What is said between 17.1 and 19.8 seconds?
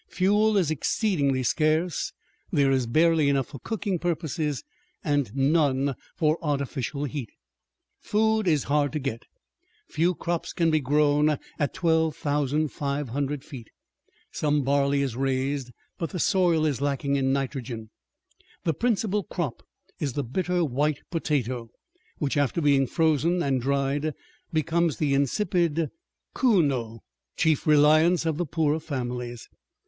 in nitrogen. The principal crop